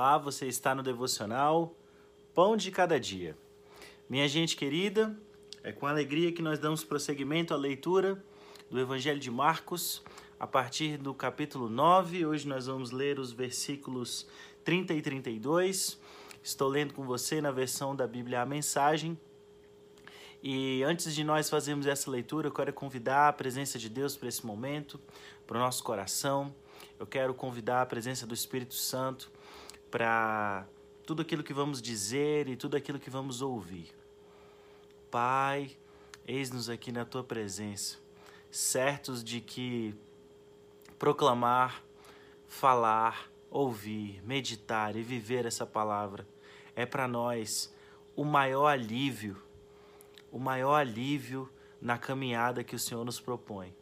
[0.00, 1.76] Olá, você está no devocional
[2.34, 3.36] Pão de Cada Dia.
[4.08, 5.14] Minha gente querida,
[5.62, 8.24] é com alegria que nós damos prosseguimento à leitura
[8.70, 10.02] do Evangelho de Marcos,
[10.38, 12.24] a partir do capítulo 9.
[12.24, 14.26] Hoje nós vamos ler os versículos
[14.64, 16.00] 30 e 32.
[16.42, 19.20] Estou lendo com você na versão da Bíblia a mensagem.
[20.42, 24.30] E antes de nós fazermos essa leitura, eu quero convidar a presença de Deus para
[24.30, 24.98] esse momento,
[25.46, 26.54] para o nosso coração.
[26.98, 29.30] Eu quero convidar a presença do Espírito Santo
[29.90, 30.66] para
[31.04, 33.92] tudo aquilo que vamos dizer e tudo aquilo que vamos ouvir.
[35.10, 35.76] Pai,
[36.26, 37.98] eis-nos aqui na tua presença,
[38.50, 39.94] certos de que
[40.98, 41.82] proclamar,
[42.46, 46.26] falar, ouvir, meditar e viver essa palavra
[46.76, 47.74] é para nós
[48.14, 49.36] o maior alívio,
[50.30, 53.74] o maior alívio na caminhada que o Senhor nos propõe.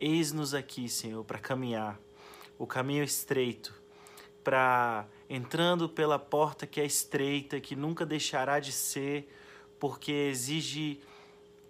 [0.00, 2.00] Eis-nos aqui, Senhor, para caminhar
[2.58, 3.74] o caminho estreito,
[4.42, 9.28] para entrando pela porta que é estreita, que nunca deixará de ser,
[9.78, 11.00] porque exige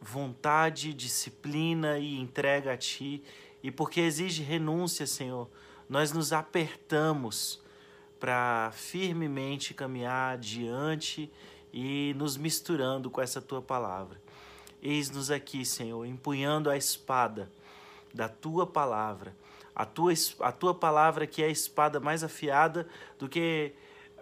[0.00, 3.22] vontade, disciplina e entrega a Ti,
[3.62, 5.48] e porque exige renúncia, Senhor,
[5.88, 7.62] nós nos apertamos
[8.20, 11.30] para firmemente caminhar adiante
[11.72, 14.20] e nos misturando com essa Tua palavra.
[14.82, 17.50] Eis-nos aqui, Senhor, empunhando a espada
[18.12, 19.34] da Tua palavra
[19.74, 22.86] a tua, a tua palavra que é a espada mais afiada
[23.18, 23.72] do que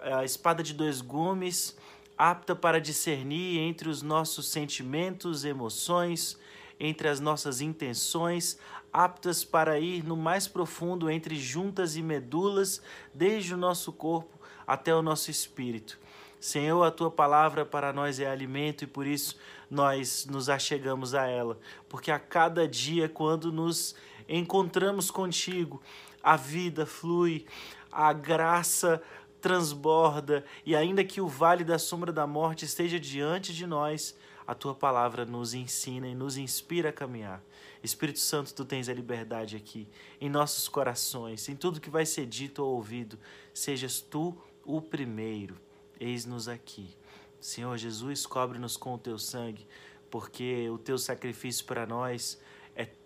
[0.01, 1.77] a espada de dois gumes,
[2.17, 6.39] apta para discernir entre os nossos sentimentos, emoções,
[6.79, 8.59] entre as nossas intenções,
[8.93, 12.83] aptas para ir no mais profundo entre juntas e medulas,
[13.15, 15.99] desde o nosso corpo até o nosso espírito.
[16.43, 19.37] Senhor, a tua palavra para nós é alimento e por isso
[19.71, 21.57] nós nos achegamos a ela,
[21.89, 23.95] porque a cada dia, quando nos
[24.29, 25.81] encontramos contigo,
[26.21, 27.47] a vida flui,
[27.93, 29.01] a graça
[29.41, 34.53] transborda, e ainda que o vale da sombra da morte esteja diante de nós, a
[34.53, 37.41] tua palavra nos ensina e nos inspira a caminhar.
[37.85, 39.87] Espírito Santo, tu tens a liberdade aqui,
[40.21, 43.17] em nossos corações, em tudo que vai ser dito ou ouvido,
[43.55, 45.57] sejas tu o primeiro.
[46.03, 46.97] Eis-nos aqui.
[47.41, 49.67] Senhor Jesus, cobre-nos com o teu sangue,
[50.11, 52.39] porque o teu sacrifício para nós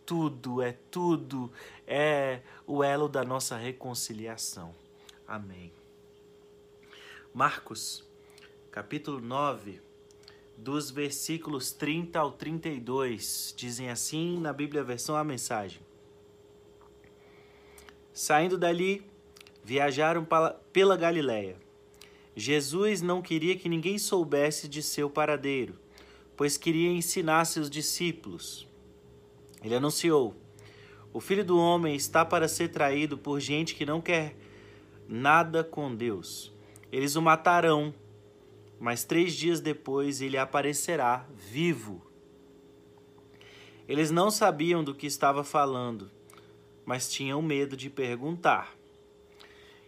[0.06, 1.50] tudo, é tudo,
[1.84, 4.72] é o elo da nossa reconciliação.
[5.26, 5.72] Amém.
[7.34, 8.08] Marcos,
[8.70, 9.80] capítulo 9,
[10.56, 15.82] dos versículos 30 ao 32, dizem assim na Bíblia versão a mensagem.
[18.12, 19.04] Saindo dali,
[19.62, 20.26] viajaram
[20.72, 21.65] pela Galiléia.
[22.38, 25.74] Jesus não queria que ninguém soubesse de seu paradeiro,
[26.36, 28.68] pois queria ensinar seus discípulos.
[29.64, 30.36] Ele anunciou:
[31.14, 34.36] O filho do homem está para ser traído por gente que não quer
[35.08, 36.52] nada com Deus.
[36.92, 37.94] Eles o matarão,
[38.78, 42.04] mas três dias depois ele aparecerá vivo.
[43.88, 46.10] Eles não sabiam do que estava falando,
[46.84, 48.76] mas tinham medo de perguntar.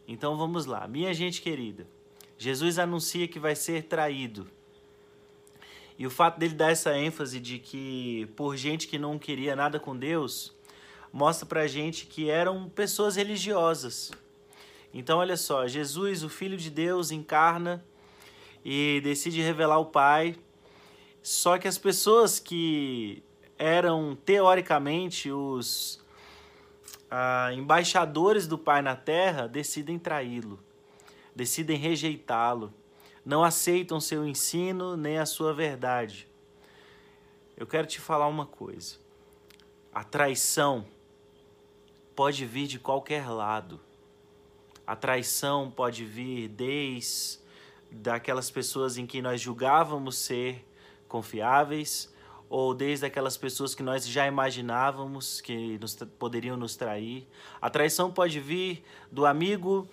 [0.06, 1.97] Então vamos lá, minha gente querida.
[2.38, 4.47] Jesus anuncia que vai ser traído.
[5.99, 9.81] E o fato dele dar essa ênfase de que por gente que não queria nada
[9.81, 10.56] com Deus,
[11.12, 14.12] mostra pra gente que eram pessoas religiosas.
[14.94, 17.84] Então, olha só, Jesus, o Filho de Deus, encarna
[18.65, 20.37] e decide revelar o Pai.
[21.22, 23.22] Só que as pessoas que
[23.59, 26.00] eram teoricamente os
[27.10, 30.59] ah, embaixadores do Pai na terra decidem traí-lo,
[31.38, 32.75] decidem rejeitá-lo
[33.25, 36.26] não aceitam seu ensino nem a sua verdade.
[37.56, 38.97] Eu quero te falar uma coisa.
[39.94, 40.84] A traição
[42.16, 43.78] pode vir de qualquer lado.
[44.84, 47.38] A traição pode vir desde
[47.91, 50.66] daquelas pessoas em que nós julgávamos ser
[51.06, 52.12] confiáveis,
[52.50, 57.29] ou desde aquelas pessoas que nós já imaginávamos que nos, poderiam nos trair.
[57.61, 58.82] A traição pode vir
[59.12, 59.87] do amigo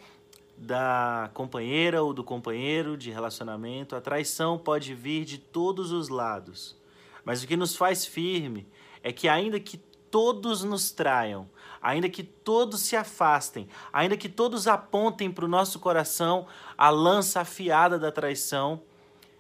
[0.57, 6.75] da companheira ou do companheiro de relacionamento, a traição pode vir de todos os lados.
[7.23, 8.67] Mas o que nos faz firme
[9.03, 9.77] é que, ainda que
[10.09, 11.49] todos nos traiam,
[11.81, 16.47] ainda que todos se afastem, ainda que todos apontem para o nosso coração
[16.77, 18.81] a lança afiada da traição,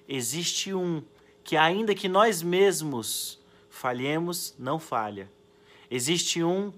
[0.07, 1.01] existe um
[1.43, 3.39] que, ainda que nós mesmos
[3.69, 5.31] falhemos, não falha.
[5.89, 6.73] Existe um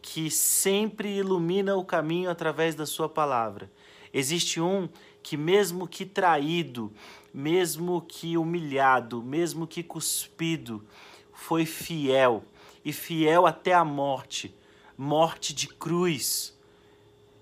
[0.00, 3.70] que sempre ilumina o caminho através da Sua palavra.
[4.12, 4.88] Existe um
[5.22, 6.92] que, mesmo que traído,
[7.32, 10.84] mesmo que humilhado, mesmo que cuspido,
[11.32, 12.44] foi fiel
[12.84, 14.54] e fiel até a morte
[14.96, 16.56] morte de cruz.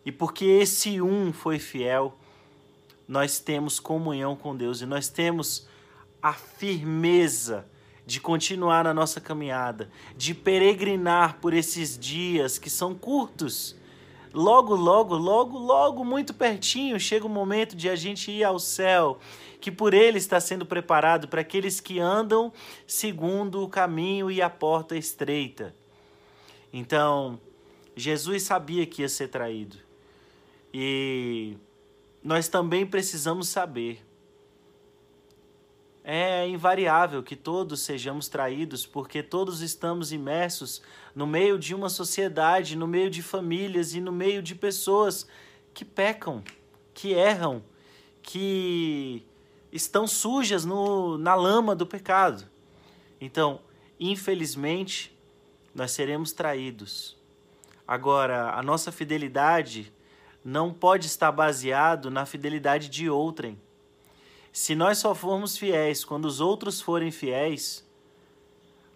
[0.05, 2.17] E porque esse um foi fiel,
[3.07, 5.69] nós temos comunhão com Deus e nós temos
[6.23, 7.67] a firmeza
[8.07, 13.77] de continuar na nossa caminhada, de peregrinar por esses dias que são curtos.
[14.33, 19.19] Logo, logo, logo, logo, muito pertinho, chega o momento de a gente ir ao céu,
[19.61, 22.53] que por ele está sendo preparado para aqueles que andam
[22.87, 25.75] segundo o caminho e a porta estreita.
[26.73, 27.41] Então,
[27.97, 29.77] Jesus sabia que ia ser traído.
[30.73, 31.57] E
[32.23, 34.01] nós também precisamos saber.
[36.13, 40.83] É invariável que todos sejamos traídos, porque todos estamos imersos
[41.15, 45.25] no meio de uma sociedade, no meio de famílias e no meio de pessoas
[45.73, 46.43] que pecam,
[46.93, 47.63] que erram,
[48.25, 49.25] que
[49.71, 52.45] estão sujas no, na lama do pecado.
[53.21, 53.61] Então,
[54.01, 55.17] infelizmente,
[55.73, 57.17] nós seremos traídos.
[57.87, 59.93] Agora, a nossa fidelidade
[60.45, 63.57] não pode estar baseado na fidelidade de outrem.
[64.53, 67.87] Se nós só formos fiéis quando os outros forem fiéis,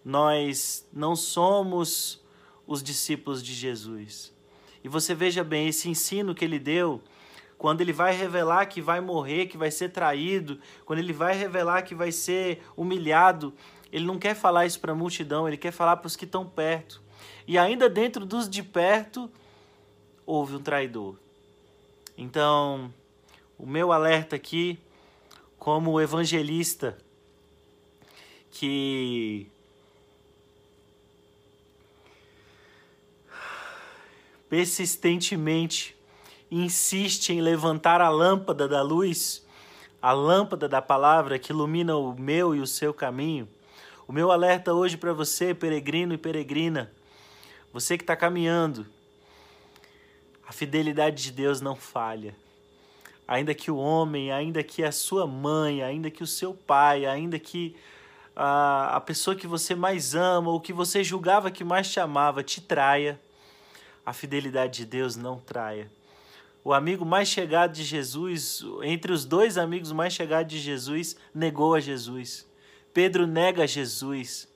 [0.04, 2.22] nós não somos
[2.66, 4.32] os discípulos de Jesus.
[4.82, 7.00] E você veja bem, esse ensino que ele deu,
[7.56, 11.82] quando ele vai revelar que vai morrer, que vai ser traído, quando ele vai revelar
[11.82, 13.54] que vai ser humilhado,
[13.90, 16.44] ele não quer falar isso para a multidão, ele quer falar para os que estão
[16.44, 17.00] perto.
[17.46, 19.30] E ainda dentro dos de perto,
[20.26, 21.16] houve um traidor.
[22.16, 22.92] Então,
[23.56, 24.78] o meu alerta aqui,
[25.58, 26.96] como evangelista,
[28.50, 29.48] que
[34.48, 35.96] persistentemente
[36.50, 39.44] insiste em levantar a lâmpada da luz,
[40.00, 43.48] a lâmpada da palavra que ilumina o meu e o seu caminho.
[44.06, 46.92] O meu alerta hoje para você, peregrino e peregrina,
[47.72, 48.86] você que está caminhando,
[50.46, 52.36] a fidelidade de Deus não falha.
[53.26, 57.38] Ainda que o homem, ainda que a sua mãe, ainda que o seu pai, ainda
[57.38, 57.75] que
[58.37, 62.43] a, a pessoa que você mais ama ou que você julgava que mais te amava
[62.43, 63.21] te traia,
[64.05, 65.91] a fidelidade de Deus não traia.
[66.62, 71.75] O amigo mais chegado de Jesus, entre os dois amigos mais chegados de Jesus, negou
[71.75, 72.47] a Jesus.
[72.93, 74.49] Pedro nega Jesus.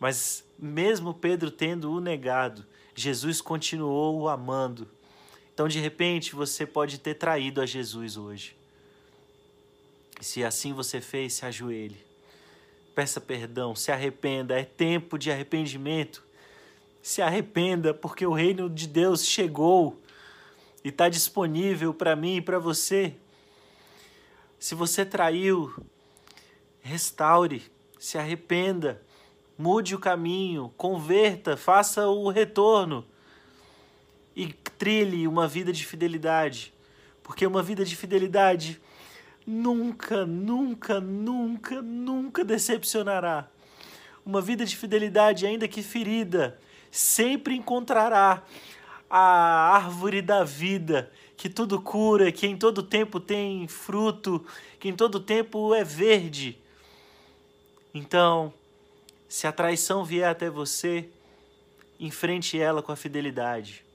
[0.00, 2.64] Mas mesmo Pedro tendo o negado,
[2.94, 4.88] Jesus continuou o amando.
[5.56, 8.54] Então, de repente, você pode ter traído a Jesus hoje.
[10.20, 11.96] Se assim você fez, se ajoelhe.
[12.94, 14.60] Peça perdão, se arrependa.
[14.60, 16.22] É tempo de arrependimento.
[17.00, 19.98] Se arrependa, porque o reino de Deus chegou
[20.84, 23.14] e está disponível para mim e para você.
[24.58, 25.74] Se você traiu,
[26.82, 27.62] restaure,
[27.98, 29.00] se arrependa
[29.58, 33.15] mude o caminho, converta, faça o retorno e
[34.78, 36.72] trilhe uma vida de fidelidade.
[37.22, 38.80] Porque uma vida de fidelidade
[39.46, 43.48] nunca, nunca, nunca, nunca decepcionará.
[44.24, 46.58] Uma vida de fidelidade, ainda que ferida,
[46.90, 48.42] sempre encontrará
[49.08, 54.44] a árvore da vida, que tudo cura, que em todo tempo tem fruto,
[54.80, 56.58] que em todo tempo é verde.
[57.94, 58.52] Então,
[59.28, 61.08] se a traição vier até você,
[62.00, 63.85] enfrente ela com a fidelidade.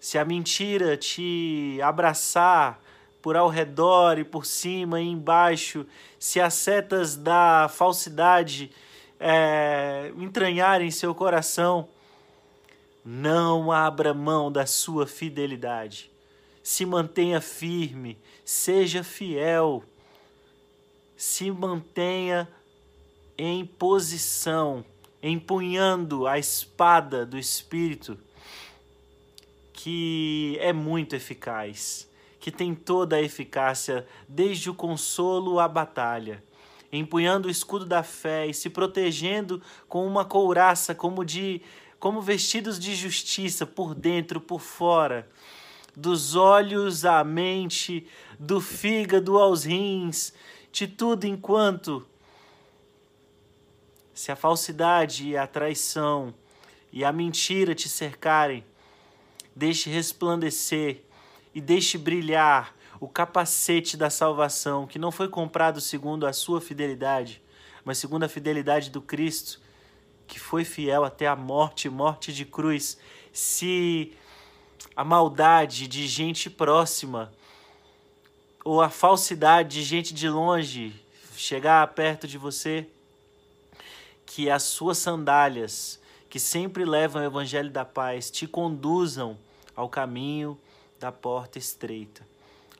[0.00, 2.80] Se a mentira te abraçar
[3.20, 5.86] por ao redor e por cima e embaixo,
[6.18, 8.70] se as setas da falsidade
[9.20, 11.86] é, entranharem seu coração,
[13.04, 16.10] não abra mão da sua fidelidade.
[16.62, 19.84] Se mantenha firme, seja fiel,
[21.14, 22.48] se mantenha
[23.36, 24.82] em posição,
[25.22, 28.18] empunhando a espada do Espírito,
[29.82, 32.06] que é muito eficaz,
[32.38, 36.44] que tem toda a eficácia, desde o consolo à batalha,
[36.92, 41.62] empunhando o escudo da fé e se protegendo com uma couraça como de
[41.98, 45.26] como vestidos de justiça por dentro, por fora,
[45.96, 48.06] dos olhos à mente,
[48.38, 50.34] do fígado aos rins,
[50.70, 52.06] de tudo enquanto
[54.12, 56.34] se a falsidade e a traição
[56.92, 58.62] e a mentira te cercarem,
[59.54, 61.02] deixe resplandecer
[61.54, 67.42] e deixe brilhar o capacete da salvação, que não foi comprado segundo a sua fidelidade,
[67.84, 69.60] mas segundo a fidelidade do Cristo,
[70.26, 72.98] que foi fiel até a morte morte de cruz.
[73.32, 74.12] Se
[74.94, 77.32] a maldade de gente próxima
[78.64, 80.94] ou a falsidade de gente de longe
[81.36, 82.86] chegar perto de você,
[84.26, 85.98] que as suas sandálias,
[86.30, 89.36] que sempre levam o evangelho da paz, te conduzam
[89.74, 90.56] ao caminho
[90.98, 92.24] da porta estreita,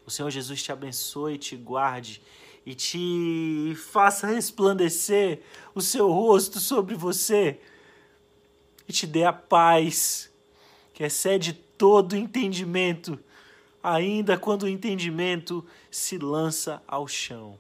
[0.07, 2.23] O Senhor Jesus te abençoe, te guarde
[2.65, 5.41] e te faça resplandecer
[5.75, 7.61] o seu rosto sobre você
[8.89, 10.31] e te dê a paz
[10.93, 13.19] que excede todo entendimento,
[13.83, 17.59] ainda quando o entendimento se lança ao chão.